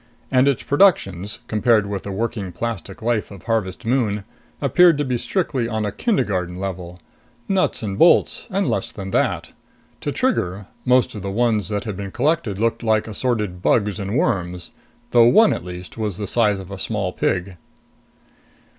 And 0.31 0.47
its 0.47 0.63
productions, 0.63 1.41
compared 1.47 1.85
with 1.85 2.01
the 2.01 2.11
working 2.11 2.51
plastic 2.51 3.03
life 3.03 3.29
of 3.29 3.43
Harvest 3.43 3.85
Moon, 3.85 4.23
appeared 4.59 4.97
to 4.97 5.05
be 5.05 5.15
strictly 5.15 5.67
on 5.67 5.85
a 5.85 5.91
kindergarten 5.91 6.55
level: 6.59 6.99
nuts 7.47 7.83
and 7.83 7.99
bolts 7.99 8.47
and 8.49 8.67
less 8.67 8.91
than 8.91 9.11
that. 9.11 9.51
To 10.01 10.11
Trigger, 10.11 10.65
most 10.85 11.13
of 11.13 11.21
the 11.21 11.29
ones 11.29 11.69
that 11.69 11.83
had 11.83 11.95
been 11.95 12.09
collected 12.11 12.57
looked 12.57 12.81
like 12.81 13.07
assorted 13.07 13.61
bugs 13.61 13.99
and 13.99 14.17
worms, 14.17 14.71
though 15.11 15.25
one 15.27 15.53
at 15.53 15.63
least 15.63 15.99
was 15.99 16.17
the 16.17 16.25
size 16.25 16.59
of 16.59 16.71
a 16.71 16.79
small 16.79 17.13
pig. 17.13 17.57